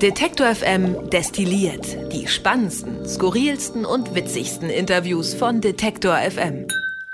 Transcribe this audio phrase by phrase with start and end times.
[0.00, 6.66] Detektor FM destilliert die spannendsten, skurrilsten und witzigsten Interviews von Detektor FM.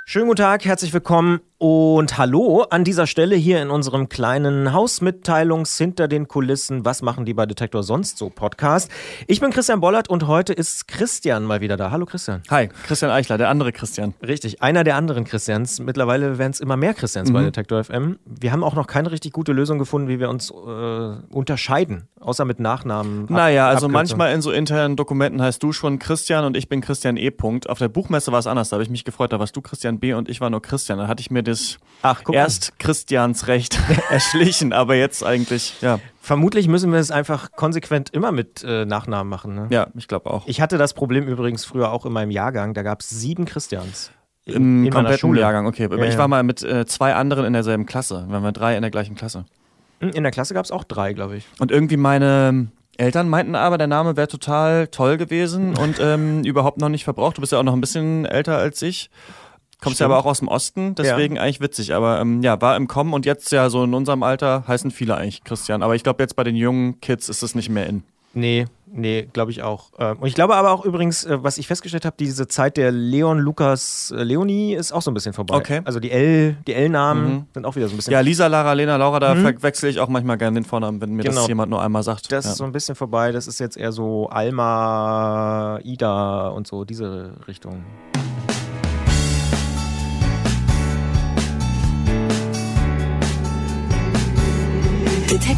[0.04, 5.78] Schönen guten Tag, herzlich willkommen und hallo an dieser Stelle hier in unserem kleinen Hausmitteilungs
[5.78, 6.84] hinter den Kulissen.
[6.84, 8.90] Was machen die bei Detektor sonst so Podcast?
[9.26, 11.90] Ich bin Christian Bollert und heute ist Christian mal wieder da.
[11.90, 12.42] Hallo Christian.
[12.50, 14.12] Hi, Christian Eichler, der andere Christian.
[14.20, 15.80] Richtig, einer der anderen Christians.
[15.80, 17.34] Mittlerweile werden es immer mehr Christians mhm.
[17.34, 18.18] bei Detektor FM.
[18.26, 22.44] Wir haben auch noch keine richtig gute Lösung gefunden, wie wir uns äh, unterscheiden, außer
[22.44, 23.26] mit Nachnamen.
[23.30, 23.92] Naja, also Abkürzung.
[23.92, 27.32] manchmal in so internen Dokumenten heißt du schon Christian und ich bin Christian E.
[27.68, 29.98] Auf der Buchmesse war es anders, da habe ich mich gefreut, da warst du Christian
[29.98, 30.12] B.
[30.12, 30.98] und ich war nur Christian.
[30.98, 33.78] Da hatte ich mir das Ach, erst Christians Recht
[34.10, 35.98] erschlichen, aber jetzt eigentlich, ja.
[36.20, 39.54] Vermutlich müssen wir es einfach konsequent immer mit äh, Nachnamen machen.
[39.54, 39.68] Ne?
[39.70, 40.42] Ja, ich glaube auch.
[40.46, 44.10] Ich hatte das Problem übrigens früher auch in meinem Jahrgang, da gab es sieben Christians.
[44.44, 45.84] Im in kompletten Jahrgang, okay.
[45.84, 48.26] Aber ja, ich war mal mit äh, zwei anderen in derselben Klasse.
[48.28, 49.44] Wir waren drei in der gleichen Klasse.
[50.00, 51.46] Hm, in der Klasse gab es auch drei, glaube ich.
[51.58, 56.78] Und irgendwie meine Eltern meinten aber, der Name wäre total toll gewesen und ähm, überhaupt
[56.78, 57.36] noch nicht verbraucht.
[57.36, 59.10] Du bist ja auch noch ein bisschen älter als ich.
[59.80, 61.42] Kommst ja aber auch aus dem Osten, deswegen ja.
[61.42, 61.94] eigentlich witzig.
[61.94, 65.16] Aber ähm, ja, war im Kommen und jetzt ja so in unserem Alter heißen viele
[65.16, 65.82] eigentlich Christian.
[65.82, 68.02] Aber ich glaube, jetzt bei den jungen Kids ist es nicht mehr in.
[68.36, 69.92] Nee, nee, glaube ich auch.
[69.98, 72.92] Ähm, und ich glaube aber auch übrigens, äh, was ich festgestellt habe, diese Zeit der
[72.92, 75.56] Leon, Lukas, äh, Leonie ist auch so ein bisschen vorbei.
[75.56, 75.80] Okay.
[75.84, 77.46] Also die L, die L-Namen mhm.
[77.54, 78.12] sind auch wieder so ein bisschen.
[78.12, 79.40] Ja, Lisa, Lara, Lena, Laura, da mhm.
[79.40, 81.36] verwechsel ich auch manchmal gerne den Vornamen, wenn mir genau.
[81.36, 82.30] das jemand nur einmal sagt.
[82.30, 82.50] Das ja.
[82.50, 83.32] ist so ein bisschen vorbei.
[83.32, 87.84] Das ist jetzt eher so Alma, Ida und so, diese Richtung.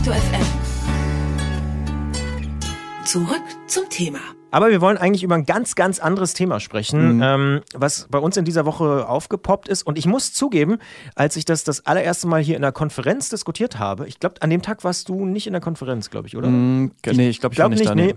[0.09, 0.47] Detektor FM.
[3.05, 4.19] Zurück zum Thema.
[4.51, 7.23] Aber wir wollen eigentlich über ein ganz, ganz anderes Thema sprechen, mhm.
[7.23, 9.83] ähm, was bei uns in dieser Woche aufgepoppt ist.
[9.83, 10.79] Und ich muss zugeben,
[11.15, 14.49] als ich das das allererste Mal hier in der Konferenz diskutiert habe, ich glaube, an
[14.49, 16.49] dem Tag warst du nicht in der Konferenz, glaube ich, oder?
[16.49, 17.95] Mhm, nee, ich glaube, ich glaub war nicht, nicht da.
[17.95, 18.15] Nee.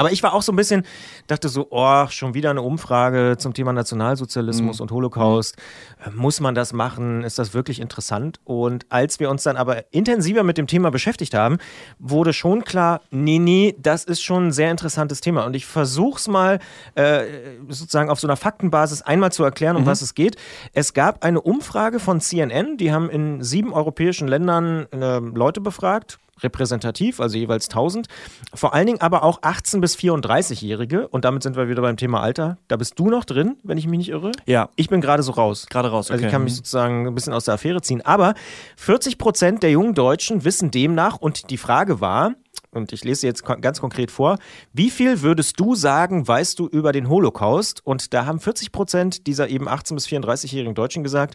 [0.00, 0.86] Aber ich war auch so ein bisschen,
[1.26, 4.82] dachte so, oh, schon wieder eine Umfrage zum Thema Nationalsozialismus mhm.
[4.84, 5.56] und Holocaust.
[6.02, 7.22] Äh, muss man das machen?
[7.22, 8.40] Ist das wirklich interessant?
[8.44, 11.58] Und als wir uns dann aber intensiver mit dem Thema beschäftigt haben,
[11.98, 15.44] wurde schon klar, nee, nee, das ist schon ein sehr interessantes Thema.
[15.44, 16.60] Und ich versuche es mal
[16.94, 17.24] äh,
[17.68, 19.86] sozusagen auf so einer Faktenbasis einmal zu erklären, um mhm.
[19.86, 20.36] was es geht.
[20.72, 26.18] Es gab eine Umfrage von CNN, die haben in sieben europäischen Ländern äh, Leute befragt,
[26.42, 28.08] repräsentativ, also jeweils 1000.
[28.54, 31.08] Vor allen Dingen aber auch 18- bis 34-Jährige.
[31.08, 32.58] Und damit sind wir wieder beim Thema Alter.
[32.68, 34.32] Da bist du noch drin, wenn ich mich nicht irre.
[34.46, 34.70] Ja.
[34.76, 35.66] Ich bin gerade so raus.
[35.68, 36.14] Gerade raus, okay.
[36.14, 38.02] Also ich kann mich sozusagen ein bisschen aus der Affäre ziehen.
[38.02, 38.34] Aber
[38.76, 42.34] 40 Prozent der jungen Deutschen wissen demnach, und die Frage war,
[42.72, 44.38] und ich lese jetzt ganz konkret vor,
[44.72, 47.84] wie viel würdest du sagen, weißt du über den Holocaust?
[47.84, 51.34] Und da haben 40 Prozent dieser eben 18- bis 34-jährigen Deutschen gesagt,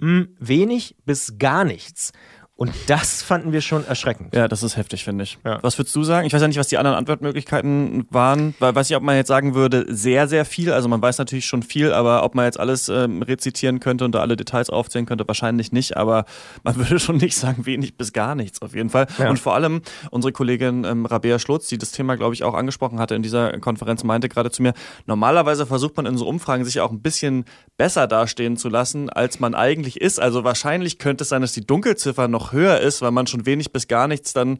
[0.00, 2.12] hm, wenig bis gar nichts.
[2.56, 4.32] Und das fanden wir schon erschreckend.
[4.32, 5.38] Ja, das ist heftig, finde ich.
[5.44, 5.58] Ja.
[5.62, 6.24] Was würdest du sagen?
[6.24, 8.54] Ich weiß ja nicht, was die anderen Antwortmöglichkeiten waren.
[8.60, 10.72] Weil, weiß nicht, ob man jetzt sagen würde, sehr, sehr viel.
[10.72, 14.14] Also man weiß natürlich schon viel, aber ob man jetzt alles ähm, rezitieren könnte und
[14.14, 15.96] da alle Details aufzählen könnte, wahrscheinlich nicht.
[15.96, 16.26] Aber
[16.62, 19.08] man würde schon nicht sagen, wenig bis gar nichts auf jeden Fall.
[19.18, 19.30] Ja.
[19.30, 19.82] Und vor allem
[20.12, 23.58] unsere Kollegin ähm, Rabea Schlotz, die das Thema, glaube ich, auch angesprochen hatte in dieser
[23.58, 24.74] Konferenz, meinte gerade zu mir,
[25.06, 29.40] normalerweise versucht man in so Umfragen sich auch ein bisschen besser dastehen zu lassen, als
[29.40, 30.20] man eigentlich ist.
[30.20, 33.72] Also wahrscheinlich könnte es sein, dass die Dunkelziffer noch höher ist, weil man schon wenig
[33.72, 34.58] bis gar nichts dann,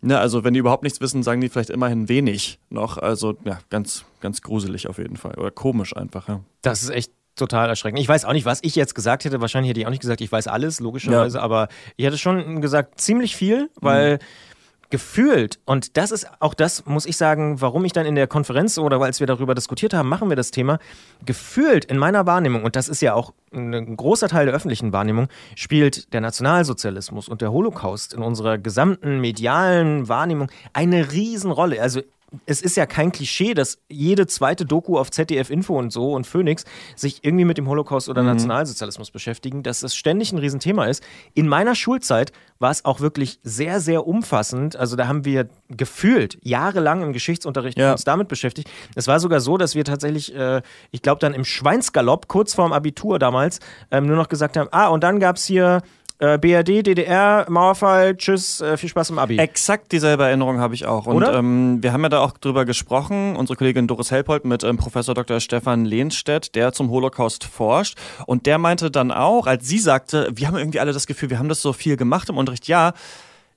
[0.00, 2.98] ne, also wenn die überhaupt nichts wissen, sagen die vielleicht immerhin wenig noch.
[2.98, 5.34] Also ja, ganz, ganz gruselig auf jeden Fall.
[5.34, 6.40] Oder komisch einfach, ja.
[6.62, 8.00] Das ist echt total erschreckend.
[8.00, 9.40] Ich weiß auch nicht, was ich jetzt gesagt hätte.
[9.40, 11.42] Wahrscheinlich hätte ich auch nicht gesagt, ich weiß alles, logischerweise, ja.
[11.42, 14.14] aber ich hätte schon gesagt, ziemlich viel, weil.
[14.14, 14.53] Mhm
[14.90, 18.78] gefühlt, und das ist auch das, muss ich sagen, warum ich dann in der Konferenz
[18.78, 20.78] oder als wir darüber diskutiert haben, machen wir das Thema,
[21.24, 25.28] gefühlt in meiner Wahrnehmung, und das ist ja auch ein großer Teil der öffentlichen Wahrnehmung,
[25.54, 31.80] spielt der Nationalsozialismus und der Holocaust in unserer gesamten medialen Wahrnehmung eine Riesenrolle.
[31.80, 32.00] Also
[32.46, 36.26] es ist ja kein Klischee, dass jede zweite Doku auf ZDF Info und so und
[36.26, 36.64] Phoenix
[36.96, 38.28] sich irgendwie mit dem Holocaust oder mhm.
[38.28, 41.02] Nationalsozialismus beschäftigen, dass das ständig ein Riesenthema ist.
[41.34, 44.76] In meiner Schulzeit war es auch wirklich sehr, sehr umfassend.
[44.76, 47.92] Also da haben wir gefühlt jahrelang im Geschichtsunterricht ja.
[47.92, 48.70] uns damit beschäftigt.
[48.94, 52.72] Es war sogar so, dass wir tatsächlich, äh, ich glaube dann im Schweinsgalopp, kurz vorm
[52.72, 53.60] Abitur damals,
[53.90, 55.82] ähm, nur noch gesagt haben, ah, und dann gab es hier
[56.24, 59.38] äh, BRD, DDR, Mauerfall, tschüss, äh, viel Spaß im Abi.
[59.38, 61.06] Exakt dieselbe Erinnerung habe ich auch.
[61.06, 61.34] Und Oder?
[61.34, 65.14] Ähm, wir haben ja da auch drüber gesprochen, unsere Kollegin Doris Helpold mit ähm, Professor
[65.14, 65.40] Dr.
[65.40, 67.98] Stefan Lehnstedt, der zum Holocaust forscht.
[68.26, 71.38] Und der meinte dann auch, als sie sagte, wir haben irgendwie alle das Gefühl, wir
[71.38, 72.92] haben das so viel gemacht im Unterricht, ja,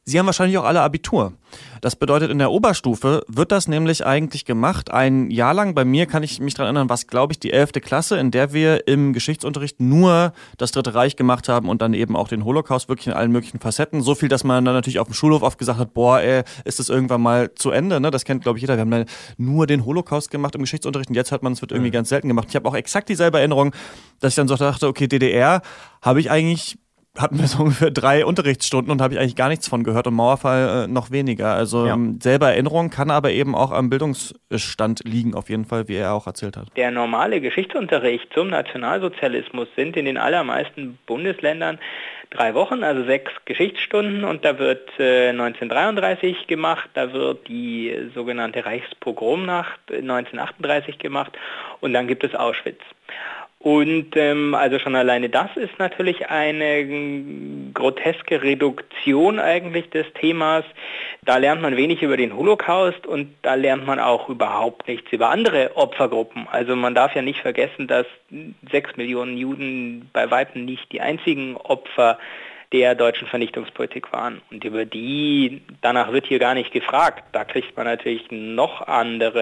[0.10, 1.34] Sie haben wahrscheinlich auch alle Abitur.
[1.82, 4.90] Das bedeutet, in der Oberstufe wird das nämlich eigentlich gemacht.
[4.90, 7.74] Ein Jahr lang, bei mir kann ich mich daran erinnern, was glaube ich die 11.
[7.82, 12.16] Klasse, in der wir im Geschichtsunterricht nur das Dritte Reich gemacht haben und dann eben
[12.16, 14.02] auch den Holocaust wirklich in allen möglichen Facetten.
[14.02, 16.80] So viel, dass man dann natürlich auf dem Schulhof oft gesagt hat, boah, ey, ist
[16.80, 18.00] das irgendwann mal zu Ende.
[18.00, 18.10] Ne?
[18.10, 18.78] Das kennt, glaube ich, jeder.
[18.78, 19.06] Wir haben dann
[19.36, 21.96] nur den Holocaust gemacht im Geschichtsunterricht und jetzt hat man es wird irgendwie mhm.
[21.96, 22.48] ganz selten gemacht.
[22.48, 23.74] Ich habe auch exakt dieselbe Erinnerung,
[24.22, 25.62] dass ich dann so dachte, okay, DDR
[26.02, 26.78] habe ich eigentlich
[27.18, 30.14] hatten wir so ungefähr drei Unterrichtsstunden und habe ich eigentlich gar nichts von gehört und
[30.14, 31.54] Mauerfall äh, noch weniger.
[31.54, 31.94] Also ja.
[31.94, 36.14] ähm, selber Erinnerung kann aber eben auch am Bildungsstand liegen, auf jeden Fall, wie er
[36.14, 36.68] auch erzählt hat.
[36.76, 41.80] Der normale Geschichtsunterricht zum Nationalsozialismus sind in den allermeisten Bundesländern
[42.30, 48.66] drei Wochen, also sechs Geschichtsstunden und da wird äh, 1933 gemacht, da wird die sogenannte
[48.66, 51.32] Reichspogromnacht 1938 gemacht
[51.80, 52.82] und dann gibt es Auschwitz.
[53.68, 60.64] Und ähm, also schon alleine das ist natürlich eine groteske Reduktion eigentlich des Themas.
[61.26, 65.32] Da lernt man wenig über den Holocaust und da lernt man auch überhaupt nichts über
[65.32, 66.48] andere Opfergruppen.
[66.50, 68.06] Also man darf ja nicht vergessen, dass
[68.72, 72.20] sechs Millionen Juden bei weitem nicht die einzigen Opfer
[72.74, 74.42] der deutschen Vernichtungspolitik waren.
[74.52, 77.24] Und über die, danach wird hier gar nicht gefragt.
[77.32, 79.42] Da kriegt man natürlich noch andere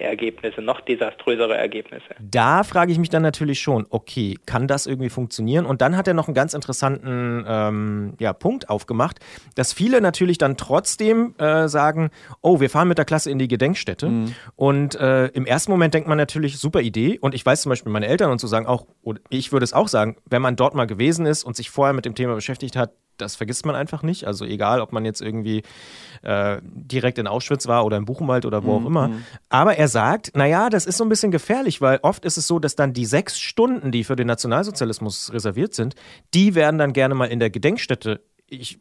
[0.00, 2.14] Ergebnisse, noch desaströsere Ergebnisse.
[2.18, 5.66] Da frage ich mich dann natürlich schon, okay, kann das irgendwie funktionieren?
[5.66, 9.18] Und dann hat er noch einen ganz interessanten ähm, ja, Punkt aufgemacht,
[9.54, 12.10] dass viele natürlich dann trotzdem äh, sagen,
[12.40, 14.08] oh, wir fahren mit der Klasse in die Gedenkstätte.
[14.08, 14.34] Mhm.
[14.56, 17.18] Und äh, im ersten Moment denkt man natürlich, super Idee.
[17.20, 18.86] Und ich weiß zum Beispiel, meine Eltern und so sagen auch,
[19.28, 22.06] ich würde es auch sagen, wenn man dort mal gewesen ist und sich vorher mit
[22.06, 24.26] dem Thema beschäftigt, beschäftigt hat, das vergisst man einfach nicht.
[24.26, 25.62] Also egal, ob man jetzt irgendwie
[26.22, 28.84] äh, direkt in Auschwitz war oder im Buchenwald oder wo mhm.
[28.84, 29.08] auch immer.
[29.08, 29.24] Mhm.
[29.48, 32.58] Aber er sagt, naja, das ist so ein bisschen gefährlich, weil oft ist es so,
[32.58, 35.94] dass dann die sechs Stunden, die für den Nationalsozialismus reserviert sind,
[36.34, 38.78] die werden dann gerne mal in der Gedenkstätte ich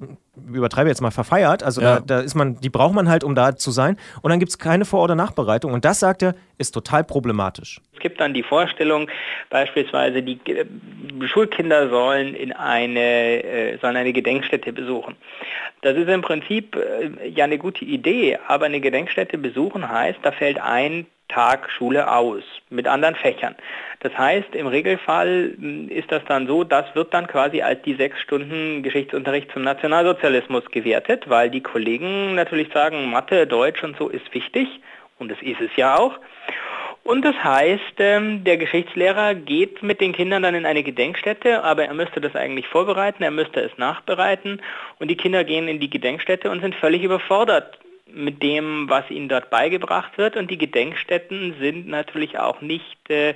[0.47, 1.63] übertreibe jetzt mal, verfeiert.
[1.63, 1.95] Also ja.
[1.95, 3.97] da, da, ist man, die braucht man halt, um da zu sein.
[4.21, 5.71] Und dann gibt es keine Vor- oder Nachbereitung.
[5.71, 7.81] Und das, sagt er, ist total problematisch.
[7.94, 9.09] Es gibt dann die Vorstellung,
[9.50, 10.65] beispielsweise die äh,
[11.27, 15.15] Schulkinder sollen in eine, äh, sollen eine Gedenkstätte besuchen.
[15.81, 20.31] Das ist im Prinzip äh, ja eine gute Idee, aber eine Gedenkstätte besuchen heißt, da
[20.31, 23.56] fällt ein Tag Schule aus mit anderen Fächern.
[24.01, 27.94] Das heißt, im Regelfall hm, ist das dann so, das wird dann quasi als die
[27.95, 34.09] sechs Stunden Geschichtsunterricht zum Nationalsozialismus gewertet, weil die Kollegen natürlich sagen, Mathe, Deutsch und so
[34.09, 34.68] ist wichtig
[35.19, 36.19] und das ist es ja auch.
[37.03, 41.86] Und das heißt, ähm, der Geschichtslehrer geht mit den Kindern dann in eine Gedenkstätte, aber
[41.86, 44.62] er müsste das eigentlich vorbereiten, er müsste es nachbereiten
[45.00, 47.80] und die Kinder gehen in die Gedenkstätte und sind völlig überfordert
[48.13, 50.36] mit dem, was ihnen dort beigebracht wird.
[50.36, 53.33] Und die Gedenkstätten sind natürlich auch nicht, äh,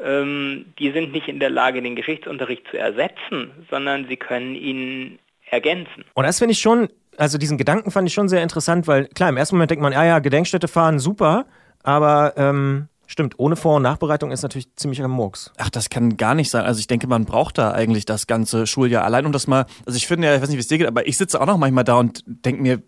[0.00, 5.18] ähm, die sind nicht in der Lage, den Geschichtsunterricht zu ersetzen, sondern sie können ihn
[5.50, 6.04] ergänzen.
[6.14, 9.28] Und das finde ich schon, also diesen Gedanken fand ich schon sehr interessant, weil klar,
[9.28, 11.46] im ersten Moment denkt man, ja, ja, Gedenkstätte fahren, super,
[11.82, 15.50] aber ähm, Stimmt, ohne Vor- und Nachbereitung ist natürlich ziemlicher Murks.
[15.56, 16.66] Ach, das kann gar nicht sein.
[16.66, 19.02] Also ich denke, man braucht da eigentlich das ganze Schuljahr.
[19.02, 20.86] Allein um das mal, also ich finde ja, ich weiß nicht, wie es dir geht,
[20.86, 22.82] aber ich sitze auch noch manchmal da und denke mir,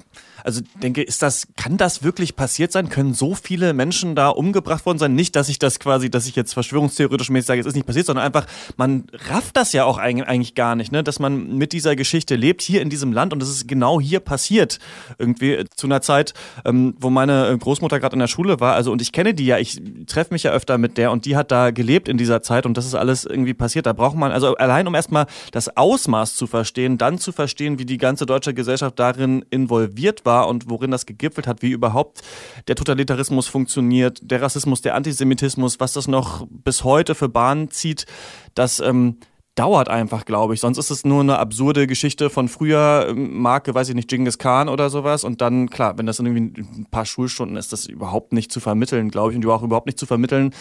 [0.45, 2.89] also denke, ist das, kann das wirklich passiert sein?
[2.89, 5.15] Können so viele Menschen da umgebracht worden sein?
[5.15, 8.07] Nicht, dass ich das quasi, dass ich jetzt verschwörungstheoretisch mäßig sage, es ist nicht passiert,
[8.07, 8.47] sondern einfach,
[8.77, 11.03] man rafft das ja auch eigentlich gar nicht, ne?
[11.03, 14.21] dass man mit dieser Geschichte lebt, hier in diesem Land und es ist genau hier
[14.21, 14.79] passiert.
[15.19, 16.35] Irgendwie zu einer Zeit,
[16.65, 19.59] ähm, wo meine Großmutter gerade in der Schule war, also und ich kenne die ja,
[19.59, 22.67] ich treffe mich ja öfter mit der und die hat da gelebt in dieser Zeit
[22.67, 23.87] und das ist alles irgendwie passiert.
[23.87, 27.85] Da braucht man, also allein um erstmal das Ausmaß zu verstehen, dann zu verstehen, wie
[27.85, 32.23] die ganze deutsche Gesellschaft darin involviert war, war und worin das gegipfelt hat, wie überhaupt
[32.69, 38.07] der Totalitarismus funktioniert, der Rassismus, der Antisemitismus, was das noch bis heute für Bahnen zieht,
[38.55, 39.17] das ähm,
[39.57, 40.61] dauert einfach, glaube ich.
[40.61, 44.39] Sonst ist es nur eine absurde Geschichte von früher, ähm, Marke, weiß ich nicht, Genghis
[44.39, 45.25] Khan oder sowas.
[45.25, 49.11] Und dann, klar, wenn das irgendwie ein paar Schulstunden ist, das überhaupt nicht zu vermitteln,
[49.11, 50.55] glaube ich, und auch überhaupt nicht zu vermitteln,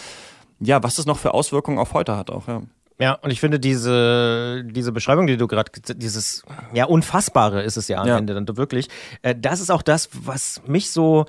[0.58, 2.62] ja, was das noch für Auswirkungen auf heute hat auch, ja.
[3.00, 6.42] Ja, und ich finde diese, diese Beschreibung, die du gerade, dieses,
[6.74, 8.18] ja, Unfassbare ist es ja am ja.
[8.18, 8.88] Ende dann wirklich,
[9.22, 11.24] äh, das ist auch das, was mich so,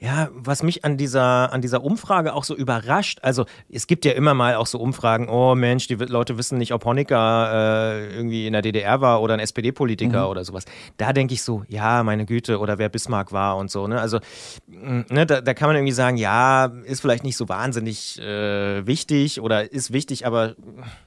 [0.00, 4.12] ja, was mich an dieser, an dieser Umfrage auch so überrascht, also es gibt ja
[4.12, 8.46] immer mal auch so Umfragen, oh Mensch, die Leute wissen nicht, ob Honecker äh, irgendwie
[8.46, 10.30] in der DDR war oder ein SPD-Politiker mhm.
[10.30, 10.64] oder sowas.
[10.96, 13.86] Da denke ich so, ja, meine Güte, oder wer Bismarck war und so.
[13.86, 14.00] Ne?
[14.00, 14.20] Also
[14.68, 18.86] mm, ne, da, da kann man irgendwie sagen, ja, ist vielleicht nicht so wahnsinnig äh,
[18.86, 20.54] wichtig oder ist wichtig, aber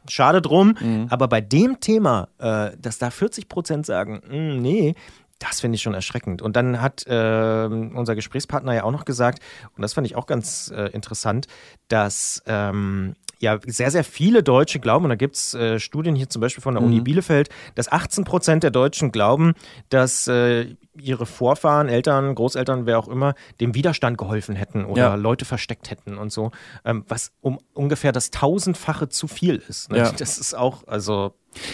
[0.07, 0.75] schade drum.
[0.79, 1.07] Mhm.
[1.09, 4.95] Aber bei dem Thema, äh, dass da 40 Prozent sagen, mh, mm, nee,
[5.43, 6.41] das finde ich schon erschreckend.
[6.41, 9.39] Und dann hat äh, unser Gesprächspartner ja auch noch gesagt,
[9.75, 11.47] und das fand ich auch ganz äh, interessant,
[11.89, 16.29] dass ähm, ja sehr, sehr viele Deutsche glauben, und da gibt es äh, Studien hier
[16.29, 16.87] zum Beispiel von der mhm.
[16.87, 19.53] Uni Bielefeld, dass 18 Prozent der Deutschen glauben,
[19.89, 25.15] dass äh, ihre Vorfahren, Eltern, Großeltern, wer auch immer, dem Widerstand geholfen hätten oder ja.
[25.15, 26.51] Leute versteckt hätten und so,
[26.85, 29.91] ähm, was um ungefähr das tausendfache zu viel ist.
[29.91, 29.99] Ne?
[29.99, 30.11] Ja.
[30.11, 31.33] Das ist auch, also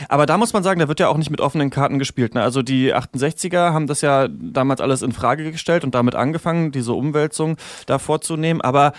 [0.09, 2.35] aber da muss man sagen, da wird ja auch nicht mit offenen Karten gespielt.
[2.35, 2.41] Ne?
[2.41, 6.91] Also die 68er haben das ja damals alles in Frage gestellt und damit angefangen, diese
[6.91, 8.59] Umwälzung da vorzunehmen.
[8.59, 8.91] Aber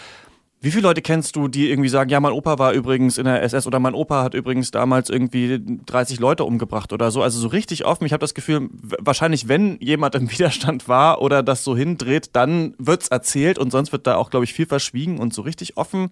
[0.62, 3.42] wie viele Leute kennst du, die irgendwie sagen, ja, mein Opa war übrigens in der
[3.42, 7.22] SS oder mein Opa hat übrigens damals irgendwie 30 Leute umgebracht oder so?
[7.22, 8.04] Also so richtig offen.
[8.04, 12.74] Ich habe das Gefühl, wahrscheinlich, wenn jemand im Widerstand war oder das so hindreht, dann
[12.78, 15.78] wird es erzählt und sonst wird da auch, glaube ich, viel verschwiegen und so richtig
[15.78, 16.10] offen.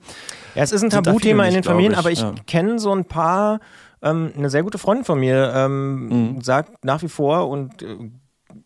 [0.54, 1.98] Ja, es ist ein Tabuthema in den Familien, ich.
[1.98, 2.34] aber ich ja.
[2.46, 3.60] kenne so ein paar.
[4.00, 6.40] Ähm, eine sehr gute Freundin von mir ähm, mhm.
[6.40, 7.96] sagt nach wie vor und äh,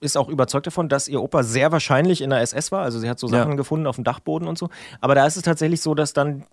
[0.00, 2.82] ist auch überzeugt davon, dass ihr Opa sehr wahrscheinlich in der SS war.
[2.82, 3.56] Also sie hat so Sachen ja.
[3.56, 4.68] gefunden auf dem Dachboden und so.
[5.00, 6.44] Aber da ist es tatsächlich so, dass dann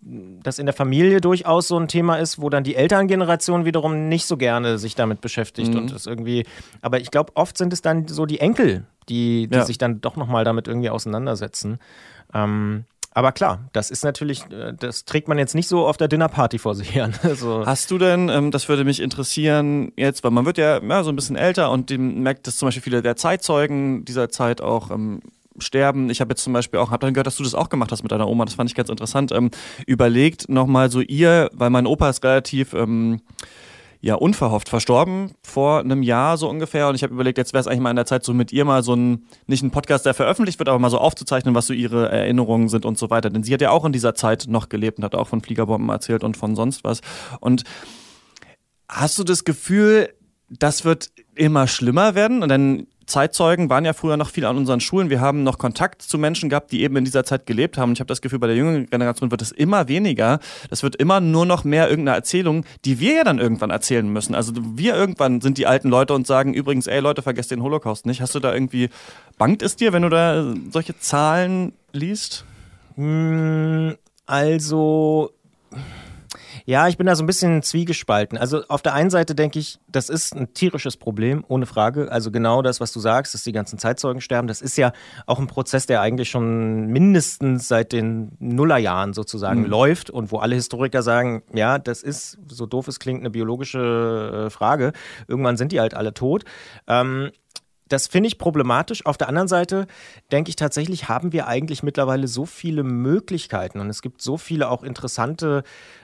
[0.43, 4.25] das in der Familie durchaus so ein Thema ist, wo dann die Elterngeneration wiederum nicht
[4.25, 5.79] so gerne sich damit beschäftigt mhm.
[5.79, 6.45] und das irgendwie.
[6.81, 9.65] Aber ich glaube, oft sind es dann so die Enkel, die, die ja.
[9.65, 11.79] sich dann doch nochmal damit irgendwie auseinandersetzen.
[12.33, 16.07] Ähm, aber klar, das ist natürlich, äh, das trägt man jetzt nicht so auf der
[16.07, 17.09] Dinnerparty vor sich her.
[17.23, 21.03] Also Hast du denn, ähm, das würde mich interessieren, jetzt, weil man wird ja, ja
[21.03, 24.91] so ein bisschen älter und merkt, dass zum Beispiel viele der Zeitzeugen dieser Zeit auch
[24.91, 25.21] ähm,
[25.57, 26.09] sterben.
[26.09, 28.03] Ich habe jetzt zum Beispiel auch, habe dann gehört, dass du das auch gemacht hast
[28.03, 29.31] mit deiner Oma, das fand ich ganz interessant.
[29.31, 29.51] Ähm,
[29.85, 32.73] überlegt nochmal so ihr, weil mein Opa ist relativ.
[32.73, 33.21] Ähm,
[34.01, 36.87] ja unverhofft verstorben vor einem Jahr so ungefähr.
[36.87, 38.63] Und ich habe überlegt, jetzt wäre es eigentlich mal in der Zeit, so mit ihr
[38.63, 41.73] mal so ein, nicht ein Podcast, der veröffentlicht wird, aber mal so aufzuzeichnen, was so
[41.73, 43.29] ihre Erinnerungen sind und so weiter.
[43.29, 45.89] Denn sie hat ja auch in dieser Zeit noch gelebt und hat auch von Fliegerbomben
[45.89, 47.01] erzählt und von sonst was.
[47.41, 47.63] Und
[48.87, 50.09] hast du das Gefühl,
[50.49, 52.41] das wird immer schlimmer werden?
[52.41, 55.09] Und dann Zeitzeugen waren ja früher noch viel an unseren Schulen.
[55.09, 57.89] Wir haben noch Kontakt zu Menschen gehabt, die eben in dieser Zeit gelebt haben.
[57.89, 60.39] Und ich habe das Gefühl, bei der jüngeren Generation wird es immer weniger.
[60.69, 64.35] Das wird immer nur noch mehr irgendeine Erzählung, die wir ja dann irgendwann erzählen müssen.
[64.35, 68.05] Also wir irgendwann sind die alten Leute und sagen übrigens, ey Leute, vergesst den Holocaust
[68.05, 68.21] nicht.
[68.21, 68.89] Hast du da irgendwie,
[69.37, 72.45] bangt es dir, wenn du da solche Zahlen liest?
[72.95, 75.31] Hm, also
[76.69, 78.37] ja, ich bin da so ein bisschen zwiegespalten.
[78.37, 82.11] Also auf der einen Seite denke ich, das ist ein tierisches Problem, ohne Frage.
[82.11, 84.93] Also genau das, was du sagst, dass die ganzen Zeitzeugen sterben, das ist ja
[85.25, 89.65] auch ein Prozess, der eigentlich schon mindestens seit den Nullerjahren sozusagen mhm.
[89.65, 94.45] läuft und wo alle Historiker sagen, ja, das ist, so doof es klingt, eine biologische
[94.45, 94.93] äh, Frage.
[95.27, 96.43] Irgendwann sind die halt alle tot.
[96.85, 97.31] Ähm,
[97.89, 99.05] das finde ich problematisch.
[99.05, 99.87] Auf der anderen Seite
[100.31, 104.69] denke ich tatsächlich, haben wir eigentlich mittlerweile so viele Möglichkeiten und es gibt so viele
[104.69, 105.63] auch interessante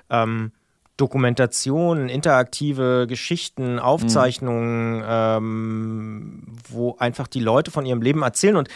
[0.09, 0.51] ähm,
[0.97, 5.03] Dokumentationen, interaktive Geschichten, Aufzeichnungen, mhm.
[5.05, 8.55] ähm, wo einfach die Leute von ihrem Leben erzählen.
[8.55, 8.69] Und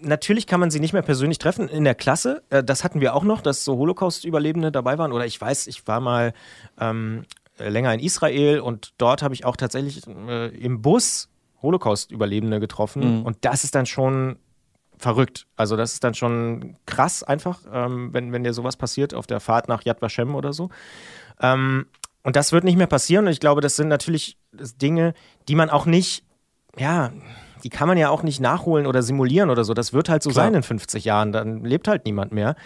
[0.00, 2.42] natürlich kann man sie nicht mehr persönlich treffen in der Klasse.
[2.50, 5.12] Äh, das hatten wir auch noch, dass so Holocaust-Überlebende dabei waren.
[5.12, 6.34] Oder ich weiß, ich war mal
[6.80, 7.22] ähm,
[7.58, 11.28] länger in Israel und dort habe ich auch tatsächlich äh, im Bus
[11.64, 13.20] Holocaust-Überlebende getroffen.
[13.20, 13.26] Mhm.
[13.26, 14.36] Und das ist dann schon
[14.98, 15.46] verrückt.
[15.56, 19.40] Also das ist dann schon krass einfach, ähm, wenn, wenn dir sowas passiert auf der
[19.40, 20.70] Fahrt nach Yad Vashem oder so.
[21.40, 21.86] Ähm,
[22.22, 23.26] und das wird nicht mehr passieren.
[23.26, 25.14] Und ich glaube, das sind natürlich Dinge,
[25.48, 26.24] die man auch nicht,
[26.78, 27.12] ja,
[27.64, 29.72] die kann man ja auch nicht nachholen oder simulieren oder so.
[29.72, 30.44] Das wird halt so Klar.
[30.44, 31.32] sein in 50 Jahren.
[31.32, 32.56] Dann lebt halt niemand mehr.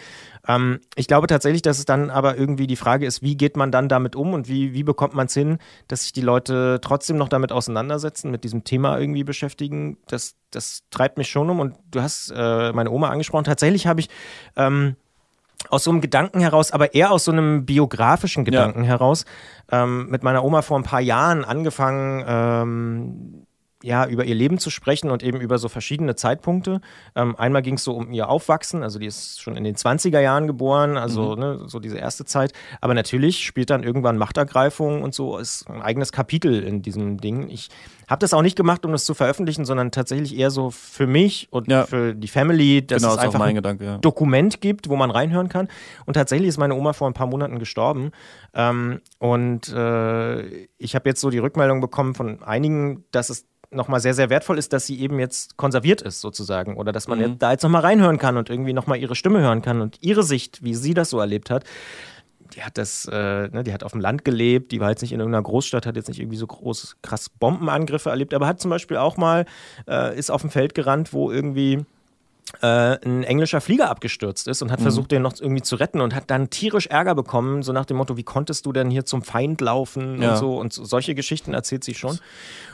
[0.46, 3.70] Ähm, ich glaube tatsächlich, dass es dann aber irgendwie die Frage ist, wie geht man
[3.70, 7.16] dann damit um und wie, wie bekommt man es hin, dass sich die Leute trotzdem
[7.16, 9.98] noch damit auseinandersetzen, mit diesem Thema irgendwie beschäftigen.
[10.08, 11.60] Das, das treibt mich schon um.
[11.60, 13.44] Und du hast äh, meine Oma angesprochen.
[13.44, 14.08] Tatsächlich habe ich.
[14.56, 14.96] Ähm,
[15.70, 18.90] aus so einem Gedanken heraus, aber eher aus so einem biografischen Gedanken ja.
[18.90, 19.24] heraus,
[19.72, 23.46] ähm, mit meiner Oma vor ein paar Jahren angefangen, ähm,
[23.82, 26.80] ja, über ihr Leben zu sprechen und eben über so verschiedene Zeitpunkte.
[27.14, 30.20] Ähm, einmal ging es so um ihr Aufwachsen, also die ist schon in den 20er
[30.20, 31.40] Jahren geboren, also mhm.
[31.40, 32.52] ne, so diese erste Zeit.
[32.80, 37.48] Aber natürlich spielt dann irgendwann Machtergreifung und so ist ein eigenes Kapitel in diesem Ding.
[37.50, 37.68] Ich
[38.08, 41.48] habe das auch nicht gemacht, um das zu veröffentlichen, sondern tatsächlich eher so für mich
[41.50, 41.84] und ja.
[41.84, 43.98] für die Family, dass genau, es einfach ein Gedanke, ja.
[43.98, 45.68] Dokument gibt, wo man reinhören kann.
[46.06, 48.10] Und tatsächlich ist meine Oma vor ein paar Monaten gestorben.
[48.54, 54.00] Ähm, und äh, ich habe jetzt so die Rückmeldung bekommen von einigen, dass es nochmal
[54.00, 56.76] sehr, sehr wertvoll ist, dass sie eben jetzt konserviert ist, sozusagen.
[56.76, 57.38] Oder dass man mhm.
[57.38, 60.62] da jetzt nochmal reinhören kann und irgendwie nochmal ihre Stimme hören kann und ihre Sicht,
[60.62, 61.64] wie sie das so erlebt hat.
[62.54, 65.12] Die hat das, äh, ne, die hat auf dem Land gelebt, die war jetzt nicht
[65.12, 68.70] in irgendeiner Großstadt, hat jetzt nicht irgendwie so groß, krass Bombenangriffe erlebt, aber hat zum
[68.70, 69.44] Beispiel auch mal,
[69.86, 71.84] äh, ist auf dem Feld gerannt, wo irgendwie
[72.60, 74.84] ein englischer Flieger abgestürzt ist und hat mhm.
[74.84, 77.96] versucht, den noch irgendwie zu retten und hat dann tierisch Ärger bekommen, so nach dem
[77.96, 80.32] Motto, wie konntest du denn hier zum Feind laufen ja.
[80.32, 80.58] und so.
[80.58, 82.18] Und solche Geschichten erzählt sie schon.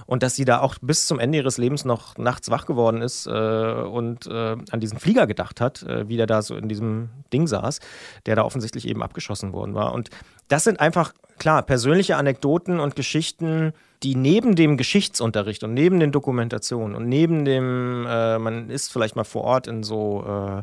[0.07, 3.27] Und dass sie da auch bis zum Ende ihres Lebens noch nachts wach geworden ist
[3.27, 7.09] äh, und äh, an diesen Flieger gedacht hat, äh, wie der da so in diesem
[7.33, 7.81] Ding saß,
[8.27, 9.93] der da offensichtlich eben abgeschossen worden war.
[9.93, 10.11] Und
[10.49, 13.73] das sind einfach, klar, persönliche Anekdoten und Geschichten,
[14.05, 19.17] die neben dem Geschichtsunterricht und neben den Dokumentationen und neben dem, äh, man ist vielleicht
[19.17, 20.63] mal vor Ort in so, äh,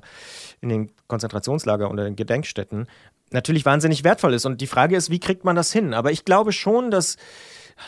[0.61, 2.87] in den Konzentrationslager oder den Gedenkstätten,
[3.31, 4.45] natürlich wahnsinnig wertvoll ist.
[4.45, 5.93] Und die Frage ist, wie kriegt man das hin?
[5.93, 7.17] Aber ich glaube schon, dass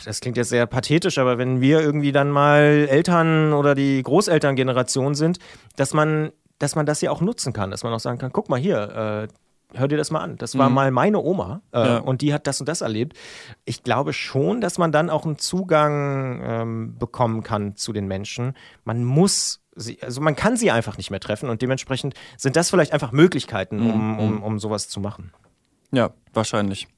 [0.04, 5.14] das klingt jetzt sehr pathetisch, aber wenn wir irgendwie dann mal Eltern oder die Großelterngeneration
[5.14, 5.38] sind,
[5.76, 8.48] dass man, dass man das ja auch nutzen kann, dass man auch sagen kann, guck
[8.48, 9.34] mal hier, äh,
[9.74, 10.36] hör dir das mal an.
[10.36, 10.74] Das war mhm.
[10.74, 11.98] mal meine Oma äh, ja.
[11.98, 13.16] und die hat das und das erlebt.
[13.64, 18.54] Ich glaube schon, dass man dann auch einen Zugang ähm, bekommen kann zu den Menschen.
[18.84, 22.70] Man muss sie, also man kann sie einfach nicht mehr treffen und dementsprechend sind das
[22.70, 24.18] vielleicht einfach Möglichkeiten, um, mhm.
[24.18, 25.32] um, um sowas zu machen.
[25.90, 26.88] Ja, wahrscheinlich.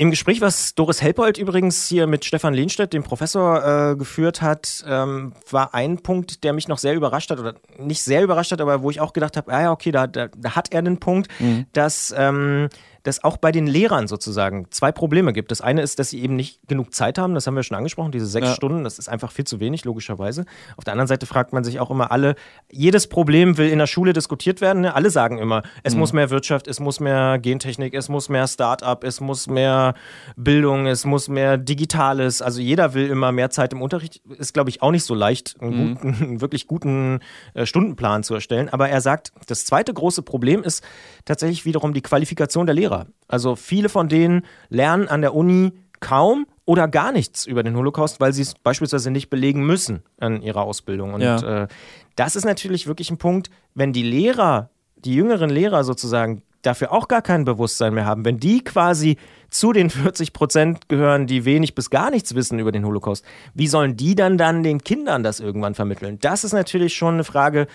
[0.00, 4.84] Im Gespräch, was Doris Helpold übrigens hier mit Stefan Lehnstedt, dem Professor, äh, geführt hat,
[4.86, 8.60] ähm, war ein Punkt, der mich noch sehr überrascht hat, oder nicht sehr überrascht hat,
[8.60, 11.00] aber wo ich auch gedacht habe, ah ja, okay, da, da, da hat er einen
[11.00, 11.66] Punkt, mhm.
[11.72, 12.68] dass ähm,
[13.08, 15.50] dass auch bei den Lehrern sozusagen zwei Probleme gibt.
[15.50, 18.12] Das eine ist, dass sie eben nicht genug Zeit haben, das haben wir schon angesprochen,
[18.12, 18.54] diese sechs ja.
[18.54, 20.44] Stunden, das ist einfach viel zu wenig, logischerweise.
[20.76, 22.34] Auf der anderen Seite fragt man sich auch immer alle,
[22.70, 24.82] jedes Problem will in der Schule diskutiert werden.
[24.82, 24.94] Ne?
[24.94, 26.00] Alle sagen immer, es mhm.
[26.00, 29.94] muss mehr Wirtschaft, es muss mehr Gentechnik, es muss mehr Start-up, es muss mehr
[30.36, 32.42] Bildung, es muss mehr Digitales.
[32.42, 34.20] Also jeder will immer mehr Zeit im Unterricht.
[34.38, 37.20] Ist, glaube ich, auch nicht so leicht, einen, guten, einen wirklich guten
[37.54, 38.68] äh, Stundenplan zu erstellen.
[38.68, 40.84] Aber er sagt, das zweite große Problem ist
[41.24, 42.97] tatsächlich wiederum die Qualifikation der Lehrer.
[43.26, 48.20] Also viele von denen lernen an der Uni kaum oder gar nichts über den Holocaust,
[48.20, 51.14] weil sie es beispielsweise nicht belegen müssen an ihrer Ausbildung.
[51.14, 51.62] Und ja.
[51.62, 51.68] äh,
[52.16, 57.08] das ist natürlich wirklich ein Punkt, wenn die Lehrer, die jüngeren Lehrer sozusagen, dafür auch
[57.08, 59.16] gar kein Bewusstsein mehr haben, wenn die quasi
[59.48, 63.24] zu den 40 Prozent gehören, die wenig bis gar nichts wissen über den Holocaust,
[63.54, 66.18] wie sollen die dann dann den Kindern das irgendwann vermitteln?
[66.20, 67.66] Das ist natürlich schon eine Frage,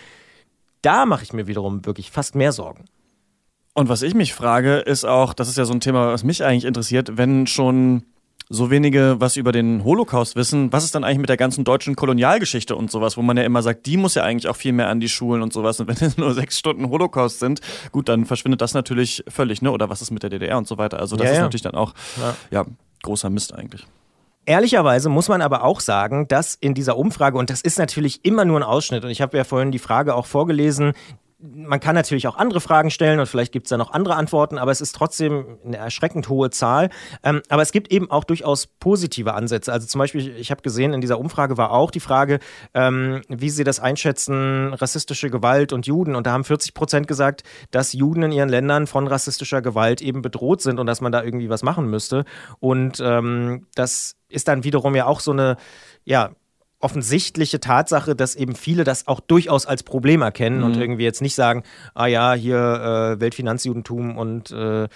[0.82, 2.86] da mache ich mir wiederum wirklich fast mehr Sorgen.
[3.74, 6.44] Und was ich mich frage, ist auch, das ist ja so ein Thema, was mich
[6.44, 8.04] eigentlich interessiert, wenn schon
[8.50, 11.96] so wenige was über den Holocaust wissen, was ist dann eigentlich mit der ganzen deutschen
[11.96, 14.90] Kolonialgeschichte und sowas, wo man ja immer sagt, die muss ja eigentlich auch viel mehr
[14.90, 15.80] an die Schulen und sowas.
[15.80, 17.62] Und wenn es nur sechs Stunden Holocaust sind,
[17.92, 19.72] gut, dann verschwindet das natürlich völlig, ne?
[19.72, 21.00] Oder was ist mit der DDR und so weiter.
[21.00, 21.44] Also das ja, ist ja.
[21.44, 22.36] natürlich dann auch ja.
[22.52, 22.66] ja
[23.02, 23.88] großer Mist eigentlich.
[24.46, 28.44] Ehrlicherweise muss man aber auch sagen, dass in dieser Umfrage, und das ist natürlich immer
[28.44, 30.94] nur ein Ausschnitt, und ich habe ja vorhin die Frage auch vorgelesen,
[31.44, 34.58] man kann natürlich auch andere Fragen stellen und vielleicht gibt es da noch andere Antworten,
[34.58, 36.90] aber es ist trotzdem eine erschreckend hohe Zahl.
[37.22, 39.74] Ähm, aber es gibt eben auch durchaus positive Ansätze.
[39.74, 42.40] Also zum Beispiel, ich habe gesehen, in dieser Umfrage war auch die Frage,
[42.74, 46.16] ähm, wie sie das einschätzen, rassistische Gewalt und Juden.
[46.16, 50.22] Und da haben 40 Prozent gesagt, dass Juden in ihren Ländern von rassistischer Gewalt eben
[50.22, 52.24] bedroht sind und dass man da irgendwie was machen müsste.
[52.60, 55.58] Und ähm, das ist dann wiederum ja auch so eine,
[56.06, 56.32] ja,
[56.84, 60.66] offensichtliche Tatsache, dass eben viele das auch durchaus als Problem erkennen mhm.
[60.66, 64.88] und irgendwie jetzt nicht sagen, ah ja, hier äh, Weltfinanzjudentum und äh,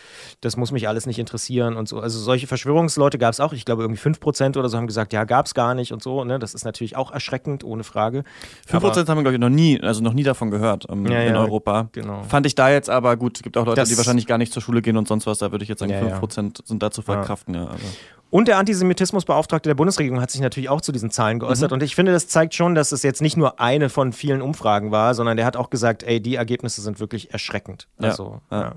[0.41, 1.99] das muss mich alles nicht interessieren und so.
[1.99, 3.53] Also solche Verschwörungsleute gab es auch.
[3.53, 6.23] Ich glaube, irgendwie 5% oder so haben gesagt, ja, gab es gar nicht und so.
[6.23, 6.39] Ne?
[6.39, 8.23] Das ist natürlich auch erschreckend, ohne Frage.
[8.69, 11.21] 5% aber, haben wir, glaube ich, noch nie, also noch nie davon gehört ähm, ja,
[11.21, 11.89] in ja, Europa.
[11.93, 12.23] Genau.
[12.23, 13.37] Fand ich da jetzt aber gut.
[13.37, 15.37] Es gibt auch Leute, das, die wahrscheinlich gar nicht zur Schule gehen und sonst was.
[15.37, 17.55] Da würde ich jetzt sagen, ja, 5% sind da zu verkraften.
[17.55, 17.67] Ja.
[17.67, 17.85] Also.
[18.29, 21.71] Und der Antisemitismusbeauftragte der Bundesregierung hat sich natürlich auch zu diesen Zahlen geäußert.
[21.71, 21.75] Mhm.
[21.75, 24.91] Und ich finde, das zeigt schon, dass es jetzt nicht nur eine von vielen Umfragen
[24.91, 27.87] war, sondern der hat auch gesagt, ey, die Ergebnisse sind wirklich erschreckend.
[27.97, 28.61] Also, ja.
[28.61, 28.73] Ja.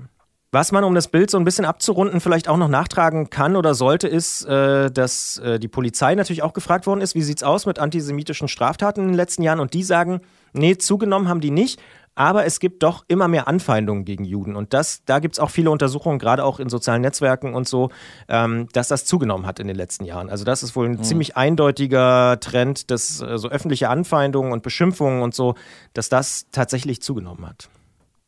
[0.53, 3.73] Was man, um das Bild so ein bisschen abzurunden, vielleicht auch noch nachtragen kann oder
[3.73, 7.43] sollte, ist, äh, dass äh, die Polizei natürlich auch gefragt worden ist, wie sieht es
[7.43, 9.61] aus mit antisemitischen Straftaten in den letzten Jahren?
[9.61, 10.19] Und die sagen,
[10.51, 11.79] nee, zugenommen haben die nicht.
[12.15, 14.55] Aber es gibt doch immer mehr Anfeindungen gegen Juden.
[14.55, 17.89] Und das, da gibt es auch viele Untersuchungen, gerade auch in sozialen Netzwerken und so,
[18.27, 20.29] ähm, dass das zugenommen hat in den letzten Jahren.
[20.29, 21.03] Also das ist wohl ein mhm.
[21.03, 25.55] ziemlich eindeutiger Trend, dass äh, so öffentliche Anfeindungen und Beschimpfungen und so,
[25.93, 27.69] dass das tatsächlich zugenommen hat.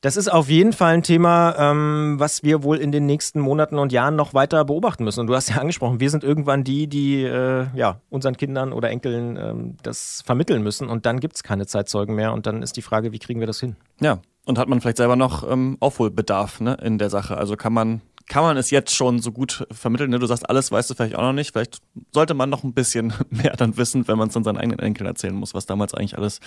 [0.03, 3.79] Das ist auf jeden Fall ein Thema, ähm, was wir wohl in den nächsten Monaten
[3.79, 5.21] und Jahren noch weiter beobachten müssen.
[5.21, 8.89] Und du hast ja angesprochen, wir sind irgendwann die, die äh, ja, unseren Kindern oder
[8.89, 10.89] Enkeln ähm, das vermitteln müssen.
[10.89, 12.33] Und dann gibt es keine Zeitzeugen mehr.
[12.33, 13.77] Und dann ist die Frage, wie kriegen wir das hin?
[14.01, 17.37] Ja, und hat man vielleicht selber noch ähm, Aufholbedarf ne, in der Sache?
[17.37, 20.09] Also kann man kann man es jetzt schon so gut vermitteln?
[20.09, 20.19] Ne?
[20.19, 21.51] Du sagst, alles weißt du vielleicht auch noch nicht.
[21.51, 21.81] Vielleicht
[22.11, 25.07] sollte man noch ein bisschen mehr dann wissen, wenn man es dann seinen eigenen Enkeln
[25.07, 26.39] erzählen muss, was damals eigentlich alles